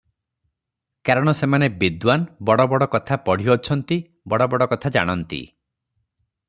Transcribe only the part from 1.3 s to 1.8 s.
ସେମାନେ